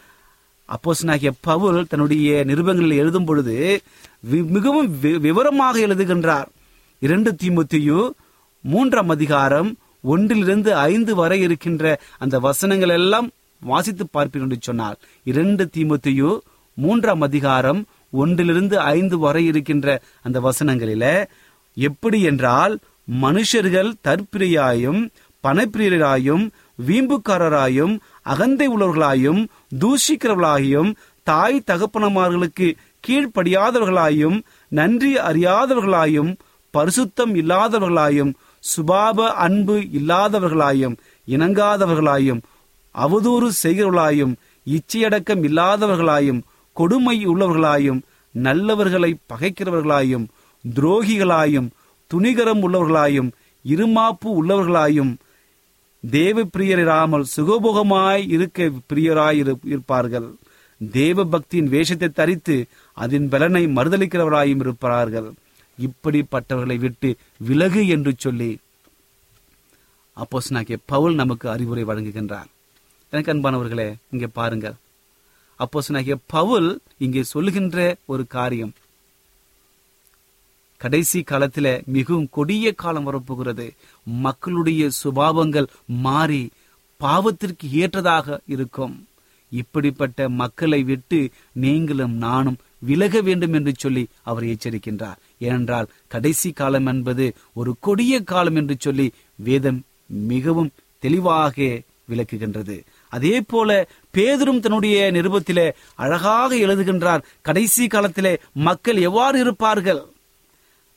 அப்போசனாகிய 0.69 1.31
பவுல் 1.41 1.87
தன்னுடைய 1.87 2.43
நிருபங்களில் 2.45 2.95
எழுதும் 2.95 3.25
பொழுது 3.25 3.81
வி- 4.31 4.47
மிகவும் 4.47 5.01
வி- 5.01 5.19
விவரமாக 5.19 5.79
எழுதுகின்றார். 5.79 6.45
இரண்டு 6.99 7.35
தீமுத்தியு 7.43 8.09
மூன்றாம் 8.61 9.09
அதிகாரம் 9.09 9.77
ஒன்றிலிருந்து 10.01 10.75
ஐந்து 10.75 11.15
வரை 11.15 11.39
இருக்கின்ற 11.39 11.99
அந்த 12.17 12.39
வசனங்கள் 12.39 12.89
எல்லாம் 12.89 13.29
வாசித்து 13.61 14.07
பார்ப்பீர்கள் 14.13 14.41
என்று 14.41 14.57
சொன்னார் 14.59 14.97
இரண்டு 15.23 15.69
தீமுத்தியு 15.77 16.39
மூன்றாம் 16.77 17.21
அதிகாரம் 17.21 17.85
ஒன்றிலிருந்து 18.11 18.79
ஐந்து 18.79 19.17
வரை 19.17 19.45
இருக்கின்ற 19.45 20.01
அந்த 20.21 20.41
வசனங்களில 20.41 21.25
எப்படி 21.77 22.21
என்றால் 22.21 22.79
மனுஷர்கள் 23.21 23.93
தற்பிரியாயும் 24.03 25.01
பணப்பிரியராயும் 25.45 26.43
வீம்புக்காரராயும் 26.79 27.93
அகந்தை 28.25 28.67
உள்ளவர்களாயும் 28.67 29.41
தூஷிக்கிறவர்களாயும் 29.81 30.89
தாய் 31.27 31.65
தகப்பனமார்களுக்கு 31.67 32.67
கீழ்ப்படியாதவர்களாயும் 33.03 34.37
நன்றி 34.71 35.11
அறியாதவர்களாயும் 35.25 36.31
பரிசுத்தம் 36.73 37.33
இல்லாதவர்களாயும் 37.35 38.31
சுபாப 38.63 39.27
அன்பு 39.39 39.75
இல்லாதவர்களாயும் 39.99 40.95
இணங்காதவர்களாயும் 41.27 42.41
அவதூறு 42.95 43.47
செய்கிறவர்களாயும் 43.61 44.33
இச்சையடக்கம் 44.67 45.43
இல்லாதவர்களாயும் 45.43 46.41
கொடுமை 46.77 47.17
உள்ளவர்களாயும் 47.25 47.99
நல்லவர்களை 48.35 49.11
பகைக்கிறவர்களாயும் 49.31 50.25
துரோகிகளாயும் 50.65 51.67
துணிகரம் 52.11 52.61
உள்ளவர்களாயும் 52.61 53.29
இருமாப்பு 53.65 54.29
உள்ளவர்களாயும் 54.39 55.11
தேவ 56.11 56.43
பிரியராமல் 56.43 57.25
சுகபோகமாய் 57.35 58.23
இருக்க 58.35 58.69
பிரியராய் 58.89 59.37
இருப்பார்கள். 59.71 60.27
தேவ 60.81 61.25
பக்தியின் 61.25 61.71
வேஷத்தை 61.73 62.09
தரித்து 62.09 62.55
அதன் 62.93 63.27
பலனை 63.29 63.63
மறுதளிக்கிறவராயும் 63.67 64.61
இருப்பார்கள். 64.65 65.29
இப்படிப்பட்டவர்களை 65.77 66.77
விட்டு 66.79 67.09
விலகு 67.37 67.87
என்று 67.87 68.13
சொல்லி 68.17 68.51
அப்போஸ்தலனாகிய 70.17 70.77
பவுல் 70.85 71.15
நமக்கு 71.15 71.49
அறிவுரை 71.49 71.83
வழங்குகின்றார். 71.83 72.49
எனக்கு 73.13 73.33
அன்பானவர்களே 73.33 73.93
இங்கே 74.09 74.27
பாருங்கள். 74.39 74.75
அப்போஸ்தலனாகிய 75.59 76.15
பவுல் 76.27 76.69
இங்கே 76.97 77.23
சொல்லுகின்ற 77.23 77.95
ஒரு 78.05 78.27
காரியம் 78.27 78.73
கடைசி 80.85 81.19
காலத்துல 81.19 81.67
மிகவும் 81.85 82.29
கொடிய 82.31 82.73
காலம் 82.73 83.03
வரப்போகிறது. 83.03 83.73
மக்களுடைய 84.03 84.89
சுபாவங்கள் 85.03 85.67
மாறி 85.85 86.49
பாவத்திற்கு 86.99 87.65
ஏற்றதாக 87.71 88.39
இருக்கும். 88.45 89.07
இப்படிப்பட்ட 89.51 90.29
மக்களை 90.41 90.83
விட்டு 90.83 91.29
நீங்களும் 91.51 92.13
நானும் 92.25 92.57
விலக 92.79 93.21
வேண்டும் 93.21 93.53
என்று 93.53 93.73
சொல்லி 93.77 94.07
அவர் 94.21 94.43
எச்சரிக்கின்றார். 94.43 95.19
ஏனென்றால் 95.39 95.87
கடைசி 96.07 96.51
காலம் 96.51 96.85
என்பது 96.85 97.33
ஒரு 97.53 97.75
கொடிய 97.79 98.23
காலம் 98.23 98.55
என்று 98.55 98.75
சொல்லி 98.79 99.11
வேதம் 99.35 99.83
மிகவும் 100.07 100.73
தெளிவாக 100.99 101.81
விளக்குகின்றது. 102.09 102.77
அதே 103.09 103.41
போல 103.41 103.87
பேதரும் 104.13 104.59
தன்னுடைய 104.59 105.11
நிருபத்திலே 105.11 105.67
அழகாக 105.95 106.55
எழுதுகின்றார் 106.55 107.25
கடைசி 107.41 107.87
காலத்திலே 107.87 108.37
மக்கள் 108.53 108.95
எவ்வாறு 108.95 109.39
இருப்பார்கள்? 109.39 110.01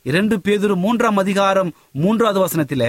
இரண்டு 0.03 0.37
பேதுரு 0.37 0.75
மூன்றாம் 0.75 1.17
அதிகாரம் 1.17 1.73
மூன்றாவது 1.93 2.41
வசனத்தில 2.47 2.85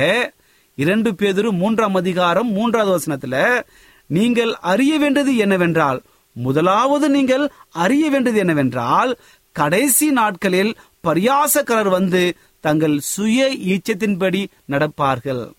இரண்டு 0.75 1.11
பேதுரு 1.11 1.49
மூன்றாம் 1.49 1.95
அதிகாரம் 1.95 2.51
மூன்றாவது 2.51 2.91
வசனத்துல 2.97 3.63
நீங்கள் 4.07 4.53
அறிய 4.53 4.97
வேண்டியது 4.97 5.35
என்னவென்றால் 5.35 6.01
முதலாவது 6.33 7.09
நீங்கள் 7.09 7.51
அறிய 7.69 8.09
வேண்டியது 8.09 8.39
என்னவென்றால் 8.39 9.17
கடைசி 9.51 10.11
நாட்களில் 10.11 10.77
பரியாசக்காரர் 11.07 11.89
வந்து 11.89 12.37
தங்கள் 12.59 12.99
சுய 12.99 13.55
ஈச்சத்தின்படி 13.67 14.45
நடப்பார்கள். 14.69 15.51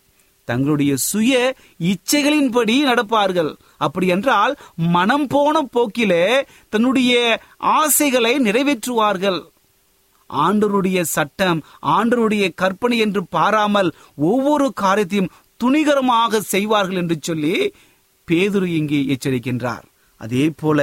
தங்களுடைய 0.45 0.97
சுய 0.97 1.55
இச்சைகளின்படி 1.81 2.77
நடப்பார்கள். 2.85 3.55
அப்படி 3.77 4.07
என்றால் 4.07 4.57
மனம் 4.77 5.27
போன 5.27 5.63
போக்கிலே 5.63 6.45
தன்னுடைய 6.69 7.41
ஆசைகளை 7.57 8.39
நிறைவேற்றுவார்கள். 8.39 9.41
ஆண்டருடைய 10.47 11.01
சட்டம் 11.14 11.61
ஆண்டருடைய 11.97 12.47
கற்பனை 12.55 12.99
என்று 12.99 13.23
பாராமல் 13.27 13.90
ஒவ்வொரு 14.31 14.73
காரியத்தையும் 14.73 15.33
துணிகரமாக 15.61 16.40
செய்வார்கள் 16.53 16.97
என்று 16.97 17.16
சொல்லி 17.21 17.55
பேதுரு 18.29 18.64
இங்கே 18.64 19.01
எச்சரிக்கின்றார். 19.14 19.85
அதே 20.21 20.45
போல 20.57 20.81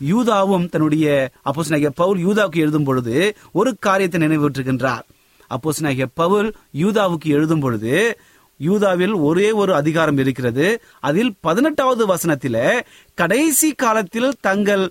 யூதாவும் 0.00 0.68
தன்னுடைய 0.68 1.06
அப்போஸ்தலனாகிய 1.44 1.90
பவுல் 1.94 2.18
யூதாவுக்கு 2.26 2.62
எழுதும் 2.64 2.84
பொழுது 2.84 3.36
ஒரு 3.52 3.76
காரியத்தை 3.78 4.20
நினைவூற்றுகின்றார் 4.20 5.04
அப்போஸ்தலனாகிய 5.50 6.06
பவுல் 6.14 6.48
யூதாவுக்கு 6.74 7.28
எழுதும் 7.36 7.60
பொழுது 7.60 7.92
யூதாவில் 8.60 9.14
ஒரே 9.28 9.48
ஒரு 9.52 9.74
அதிகாரம் 9.74 10.18
இருக்கிறது. 10.18 10.66
அதில் 11.00 11.32
பதினெட்டாவது 11.40 12.02
வசனத்தில 12.14 12.56
கடைசி 13.14 13.72
காலத்தில் 13.72 14.30
தங்கள் 14.40 14.84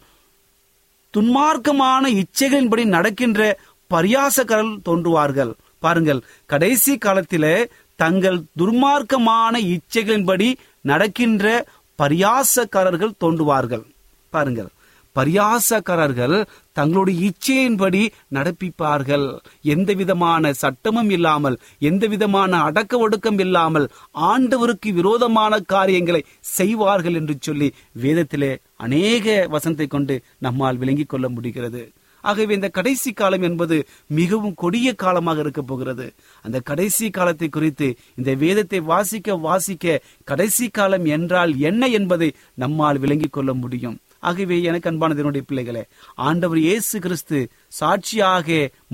துன்மார்க்கமான 1.15 2.21
இச்சைகளின்படி 2.21 2.85
நடக்கின்ற 2.85 3.57
பரியாசக்காரர்கள் 3.89 4.79
தோன்றுவார்கள். 4.85 5.53
பாருங்கள் 5.79 6.21
கடைசி 6.45 6.97
காலத்திலே 6.97 7.69
தங்கள் 7.95 8.39
துர்மார்க்கமான 8.59 9.77
இச்சைகளின்படி 9.77 10.53
நடக்கின்ற 10.81 11.65
பரியாசக்காரர்கள் 11.97 13.17
தோன்றுவார்கள். 13.19 13.85
பாருங்கள். 14.29 14.69
பரியாசக்காரர்கள் 15.15 16.37
தங்களுடைய 16.73 17.17
இச்சையின்படி 17.29 18.01
நடப்பிப்பார்கள். 18.33 19.27
எந்த 19.73 19.93
விதமான 19.93 20.53
சட்டமும் 20.53 21.09
இல்லாமல் 21.09 21.59
எந்த 21.79 22.07
விதமான 22.07 22.61
அடக்க 22.61 22.97
ஒடுக்கம் 22.97 23.39
இல்லாமல் 23.39 23.87
ஆண்டவருக்கு 24.31 24.91
விரோதமான 24.93 25.59
காரியங்களை 25.73 26.21
செய்வார்கள் 26.57 27.13
என்று 27.13 27.35
சொல்லி 27.39 27.69
வேதத்திலே 28.01 28.51
அநேக 28.75 29.47
வசனத்தை 29.49 29.87
கொண்டு 29.87 30.17
நம்மால் 30.37 30.77
விளங்கிக் 30.77 31.09
கொள்ள 31.09 31.29
முடிகிறது. 31.29 31.83
ஆகவே 32.23 32.53
இந்த 32.53 32.69
கடைசி 32.69 33.09
காலம் 33.11 33.41
என்பது 33.41 33.75
மிகவும் 34.19 34.53
கொடிய 34.53 34.87
காலமாக 34.93 35.39
இருக்க 35.39 35.61
போகிறது. 35.61 36.07
அந்த 36.45 36.57
கடைசி 36.59 37.07
காலத்தை 37.09 37.47
குறித்து 37.49 37.87
இந்த 38.15 38.33
வேதத்தை 38.33 38.79
வாசிக்க 38.79 39.35
வாசிக்க 39.35 40.01
கடைசி 40.23 40.67
காலம் 40.69 41.05
என்றால் 41.17 41.53
என்ன 41.59 41.87
என்பதை 41.87 42.29
நம்மால் 42.55 42.97
விளங்கிக் 42.97 43.35
கொள்ள 43.37 43.53
முடியும். 43.53 43.97
ஆகவே 44.27 44.57
எனக்கு 44.69 44.89
அன்பானது 44.91 45.21
என்னுடைய 45.21 45.43
பிள்ளைகளே 45.49 45.83
ஆண்டவர் 46.27 46.59
இயேசு 46.67 46.95
கிறிஸ்து 47.05 47.39
சாட்சியாக 47.79 48.47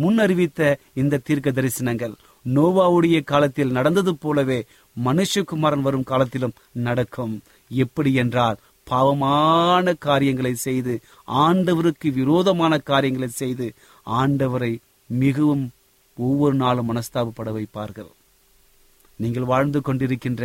முன்னறிவித்த 0.04 0.74
இந்த 1.02 1.22
தீர்க்க 1.28 1.50
தரிசனங்கள் 1.58 2.16
நோவாவுடைய 2.46 3.18
காலத்தில் 3.32 3.76
நடந்தது 3.78 4.12
போலவே 4.24 4.60
மனுஷகுமாரன் 4.96 5.86
வரும் 5.88 6.10
காலத்திலும் 6.12 6.58
நடக்கும். 6.88 7.34
எப்படி 7.72 8.12
என்றால் 8.24 8.58
பாவமான 8.88 9.94
காரியங்களை 10.06 10.54
செய்து 10.68 10.94
ஆண்டவருக்கு 11.46 12.08
விரோதமான 12.18 12.80
காரியங்களை 12.90 13.30
செய்து 13.42 13.68
ஆண்டவரை 14.22 14.72
மிகவும் 15.10 15.64
ஒவ்வொரு 16.18 16.56
நாளும் 16.64 16.90
மனஸ்தாபப்பட 16.90 17.50
வைப்பார்கள். 17.58 18.12
நீங்கள் 19.20 19.50
வாழ்ந்து 19.52 19.80
கொண்டிருக்கின்ற 19.88 20.44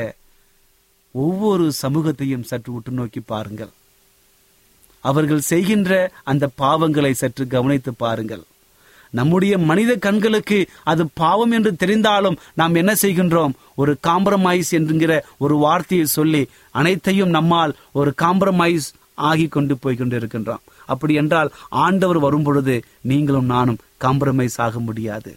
ஒவ்வொரு 1.14 1.66
சமூகத்தையும் 1.82 2.46
சற்று 2.50 2.70
உற்று 2.76 2.92
நோக்கி 3.00 3.20
பாருங்கள். 3.32 3.72
அவர்கள் 5.00 5.40
செய்கின்ற 5.40 6.10
அந்த 6.24 6.48
பாவங்களை 6.58 7.12
சற்று 7.12 7.46
கவனித்து 7.46 7.94
பாருங்கள். 7.94 8.42
நம்முடைய 9.10 9.58
மனித 9.58 9.96
கண்களுக்கு 9.96 10.68
அது 10.84 11.06
பாவம் 11.14 11.50
என்று 11.50 11.76
தெரிந்தாலும் 11.80 12.36
நாம் 12.54 12.74
என்ன 12.74 12.94
செய்கின்றோம்? 13.02 13.52
ஒரு 13.74 13.96
காம்ப்ரமைஸ் 14.06 14.70
என்கிற 14.70 15.24
ஒரு 15.38 15.56
வார்த்தையை 15.56 16.06
சொல்லி 16.06 16.48
அனைத்தையும் 16.70 17.28
நம்மால் 17.28 17.74
ஒரு 17.92 18.12
காம்ப்ரமைஸ் 18.22 18.86
ஆகி 19.14 19.46
கொண்டு 19.46 19.76
போய் 19.76 19.96
கொண்டிருக்கின்றோம். 19.96 20.64
அப்படி 20.86 21.14
என்றால் 21.14 21.52
ஆண்டவர் 21.68 22.18
வரும் 22.18 22.42
பொழுது 22.42 22.84
நீங்களும் 23.00 23.44
நானும் 23.44 23.78
காம்ப்ரமைஸ் 24.00 24.56
ஆக 24.56 24.78
முடியாது. 24.78 25.36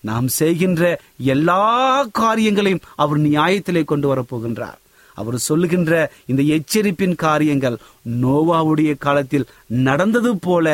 நாம் 0.00 0.28
செய்கின்ற 0.28 1.00
எல்லா 1.16 1.62
காரியங்களையும் 2.12 2.80
அவர் 2.94 3.20
நியாயத்திலே 3.20 3.84
கொண்டு 3.84 4.14
வரப்போகின்றார் 4.14 4.78
அவர் 5.20 5.36
சொல்லுகின்ற 5.48 5.92
இந்த 6.30 6.42
எச்சரிப்பின் 6.56 7.16
காரியங்கள் 7.24 7.76
நோவாவுடைய 8.22 8.92
காலத்தில் 9.06 9.48
நடந்தது 9.88 10.32
போல 10.46 10.66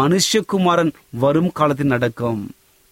மனுஷகுமாரன் 0.00 0.92
வரும் 1.24 1.52
காலத்தில் 1.58 1.92
நடக்கும். 1.94 2.40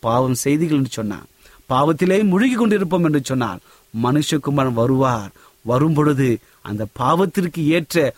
பாவம் 0.02 0.36
செய்திகள் 0.44 0.78
என்று 0.80 0.92
சொன்னான். 0.98 1.26
பாவத்திலே 1.72 2.18
முழுகி 2.32 2.56
கொண்டிருப்போம் 2.56 3.06
என்று 3.08 3.22
சொன்னால் 3.30 3.62
மனுஷகுமாரன் 3.94 4.78
வருவார். 4.80 5.32
வரும் 5.64 5.96
பொழுது 5.98 6.28
அந்த 6.68 6.82
பாவத்திற்கு 7.00 7.62
ஏற்ற 7.76 8.14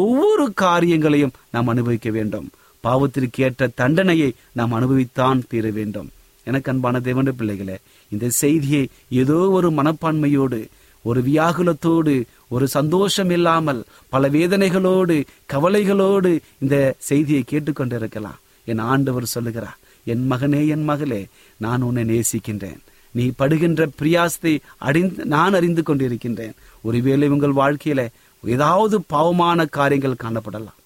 ஒவ்வொரு 0.00 0.44
காரியங்களையும் 0.64 1.34
நாம் 1.54 1.70
அனுபவிக்க 1.72 2.10
வேண்டும். 2.16 2.46
பாவத்திற்கு 2.84 3.40
ஏற்ற 3.46 3.68
தண்டனையை 3.80 4.30
நாம் 4.58 4.74
அனுபவித்தான் 4.78 5.40
தீர 5.48 5.70
வேண்டும். 5.78 6.08
எனக்கு 6.48 6.70
அன்பான 6.72 6.96
தேவன 7.06 7.32
பிள்ளைகளே 7.38 7.76
இந்த 8.12 8.26
செய்தியை 8.42 8.82
ஏதோ 9.20 9.38
ஒரு 9.56 9.68
மனப்பான்மையோடு 9.78 10.60
ஒரு 11.08 11.20
வியாகுலத்தோடு 11.28 12.14
ஒரு 12.54 12.66
சந்தோஷம் 12.76 13.32
இல்லாமல் 13.36 13.80
பல 14.14 14.28
வேதனைகளோடு 14.36 15.16
கவலைகளோடு 15.52 16.30
இந்த 16.62 16.76
செய்தியை 17.08 17.42
கேட்டுக்கொண்டிருக்கலாம். 17.46 18.40
என் 18.70 18.82
ஆண்டவர் 18.92 19.32
சொல்லுகிறார் 19.34 19.78
என் 20.12 20.24
மகனே 20.30 20.60
என் 20.74 20.84
மகளே 20.90 21.22
நான் 21.64 21.84
உன்னை 21.88 22.04
நேசிக்கின்றேன். 22.12 22.80
நீ 23.14 23.24
படுகின்ற 23.40 23.82
பிரியாசத்தை 23.98 24.52
அறிந்து 24.88 25.24
நான் 25.34 25.56
அறிந்து 25.58 25.82
கொண்டிருக்கின்றேன். 25.82 26.56
ஒருவேளை 26.88 27.28
உங்கள் 27.34 27.58
வாழ்க்கையில 27.60 28.00
ஏதாவது 28.42 28.96
பாவமான 29.12 29.66
காரியங்கள் 29.76 30.22
காணப்படலாம். 30.24 30.78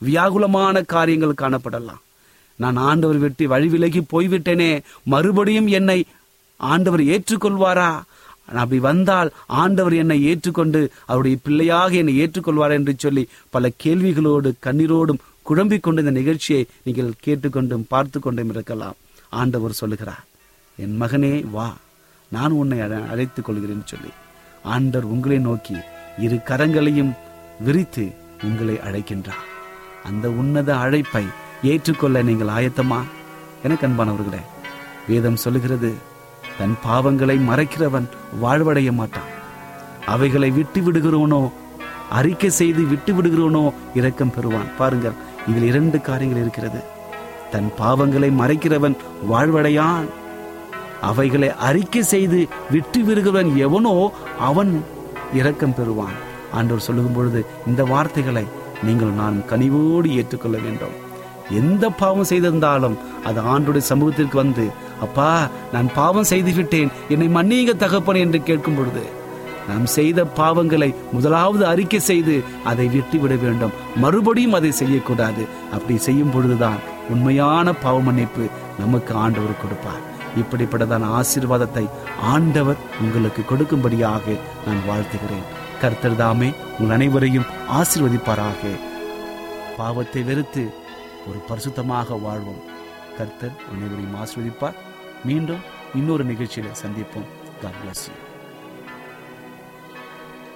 வியாகுலமான 0.00 0.76
காரியங்கள் 0.94 1.40
காணப்படலாம். 1.42 2.02
நான் 2.60 2.78
ஆண்டவர் 2.88 3.22
வெட்டி 3.24 3.44
வழி 3.52 3.68
விலகி 3.74 4.00
போய்விட்டேனே 4.12 4.70
மறுபடியும் 5.12 5.68
என்னை 5.78 5.98
ஆண்டவர் 6.60 7.02
ஏற்றுக்கொள்வாரா? 7.14 7.90
அப்படி 8.60 8.80
வந்தால் 8.80 9.32
ஆண்டவர் 9.46 9.94
என்னை 9.94 10.18
ஏற்றுக்கொண்டு 10.24 10.80
அவருடைய 11.06 11.36
பிள்ளையாக 11.42 11.94
என்னை 11.94 12.14
ஏற்றுக்கொள்வார் 12.22 12.76
என்று 12.78 12.94
சொல்லி 12.98 13.28
பல 13.50 13.70
கேள்விகளோடு 13.84 14.52
கண்ணீரோடும் 14.66 15.22
குழம்பிக் 15.42 15.82
கொண்டு 15.82 16.02
இந்த 16.02 16.14
நிகழ்ச்சியை 16.18 16.66
நீங்கள் 16.82 17.18
கேட்டுக்கொண்டும் 17.24 17.88
பார்த்து 17.88 18.20
கொண்டும் 18.20 18.50
இருக்கலாம். 18.50 18.98
ஆண்டவர் 19.28 19.72
சொல்லுகிறார் 19.72 20.24
என் 20.76 21.00
மகனே 21.02 21.32
வா 21.50 21.68
நான் 22.28 22.50
உன்னை 22.50 22.80
அழைத்துக் 22.80 23.44
கொள்கிறேன் 23.44 23.88
சொல்லி. 23.92 24.12
ஆண்டவர் 24.62 25.10
உங்களை 25.14 25.38
நோக்கி 25.38 25.76
இரு 26.18 26.36
கரங்களையும் 26.44 27.12
விரித்து 27.60 28.04
உங்களை 28.42 28.74
அழைக்கின்றார். 28.74 29.48
அந்த 30.04 30.28
உன்னத 30.40 30.70
அழைப்பை 30.76 31.24
ஏற்றுக்கொள்ள 31.62 32.22
நீங்கள் 32.22 32.54
ஆயத்தமா? 32.58 33.00
எனக்கு 33.62 33.86
அன்பானவர்களே 33.86 34.40
வேதம் 35.08 35.36
சொல்லுகிறது 35.36 35.90
தன் 36.58 36.76
பாவங்களை 36.86 37.36
மறைக்கிறவன் 37.48 38.06
வாழ்வடைய 38.42 38.92
மாட்டான். 38.92 39.30
அவைகளை 40.06 40.50
விட்டு 40.50 40.80
விடுகிறவனோ 40.80 41.42
அறிக்கை 42.10 42.50
செய்து 42.50 42.82
விட்டு 42.82 43.12
விடுகிறவனோ 43.12 43.72
இரக்கம் 43.94 44.32
பெறுவான். 44.36 44.70
பாருங்கள் 44.78 45.20
இதில் 45.50 45.62
இரண்டு 45.62 46.00
காரியங்கள் 46.00 46.42
இருக்கிறது. 46.42 46.80
தன் 47.52 47.70
பாவங்களை 47.78 48.30
மறைக்கிறவன் 48.40 48.96
வாழ்வடையான். 49.30 50.08
அவைகளை 51.00 51.48
அறிக்கை 51.68 52.02
செய்து 52.02 52.48
விட்டு 52.70 53.00
விடுகிறவன் 53.02 53.56
எவனோ 53.56 53.94
அவன் 54.38 54.84
இரக்கம் 55.34 55.74
பெறுவான். 55.74 56.18
ஆண்டவர் 56.52 56.86
சொல்லும் 56.88 57.12
பொழுது 57.12 57.46
இந்த 57.66 57.84
வார்த்தைகளை 57.84 58.44
நீங்கள் 58.84 59.18
நான் 59.20 59.42
கனிவோடு 59.50 60.08
ஏற்றுக்கொள்ள 60.20 60.58
வேண்டும். 60.58 60.96
எந்த 61.50 61.88
பாவம் 61.88 62.24
செய்திருந்தாலும் 62.24 62.98
அது 63.24 63.40
ஆண்டுடைய 63.40 63.78
சமூகத்திற்கு 63.78 64.36
வந்து 64.36 64.70
அப்பா 65.00 65.48
நான் 65.72 65.88
பாவம் 65.94 66.24
செய்து 66.24 66.52
விட்டேன் 66.52 66.92
என்னை 67.08 67.28
மன்னியுங்க 67.28 67.76
தகப்பன் 67.76 68.14
என்று 68.14 68.42
கேட்கும் 68.42 68.74
பொழுது 68.74 69.04
நாம் 69.68 69.86
செய்த 69.86 70.24
பாவங்களை 70.24 70.94
முதலாவது 71.12 71.66
அறிக்கை 71.66 72.00
செய்து 72.00 72.42
அதை 72.64 72.86
விட்டுவிட 72.86 73.34
வேண்டும். 73.34 73.72
மறுபடியும் 73.96 74.52
அதை 74.52 74.72
செய்யக்கூடாது. 74.72 75.46
அப்படி 75.72 75.98
செய்யும் 75.98 76.30
பொழுதுதான் 76.30 76.80
உண்மையான 77.10 77.72
பாவ 77.72 78.00
மன்னிப்பு 78.00 78.46
நமக்கு 78.78 79.14
ஆண்டவர் 79.14 79.60
கொடுப்பார். 79.62 80.02
இப்படிப்பட்டதான 80.40 81.08
ஆசீர்வாதத்தை 81.20 81.88
ஆண்டவர் 82.20 82.76
உங்களுக்கு 83.00 83.42
கொடுக்கும்படியாக 83.42 84.38
நான் 84.66 84.86
வாழ்த்துகிறேன். 84.88 85.46
கர்த்தர் 85.80 86.16
தாமே 86.16 86.52
உங்கள் 86.78 86.96
அனைவரையும் 86.96 87.50
ஆசிர்வதிப்பாராக. 87.80 88.62
பாவத்தை 89.76 90.22
வெறுத்து 90.22 90.74
ஒரு 91.26 91.38
பரிசுத்தமாக 91.48 92.20
வாழ்வோம். 92.20 92.62
கர்த்தர் 93.16 93.60
அனைவரையும் 93.70 94.14
ஆஸ்வதிப்பார் 94.14 94.74
மீண்டும் 95.24 95.60
இன்னொரு 95.94 96.24
நிகழ்ச்சியில 96.24 96.74
சந்திப்போம். 96.82 97.28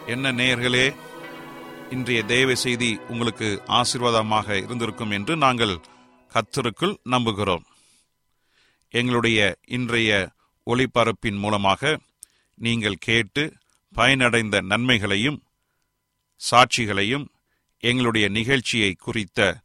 என்ன 0.07 0.33
நேயர்களே 0.33 0.95
இன்றைய 1.91 2.23
தேவ 2.23 2.55
செய்தி 2.55 3.01
உங்களுக்கு 3.09 3.63
ஆசீர்வாதமாக 3.67 4.57
இருந்திருக்கும் 4.63 5.11
என்று 5.11 5.37
நாங்கள் 5.37 5.81
கத்தருக்குள் 6.33 6.97
நம்புகிறோம். 7.11 7.65
எங்களுடைய 8.91 9.57
இன்றைய 9.67 10.31
ஒளிபரப்பின் 10.67 11.39
மூலமாக 11.39 11.99
நீங்கள் 12.55 12.99
கேட்டு 12.99 13.53
பயனடைந்த 13.95 14.61
நன்மைகளையும் 14.63 15.43
சாட்சிகளையும் 16.51 17.27
எங்களுடைய 17.79 18.29
நிகழ்ச்சியை 18.29 18.93
குறித்த 18.93 19.65